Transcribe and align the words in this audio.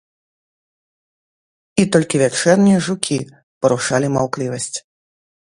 І 1.83 1.85
толькі 1.97 2.23
вячэрнія 2.23 2.79
жукі 2.87 3.19
парушалі 3.61 4.07
маўклівасць. 4.19 4.73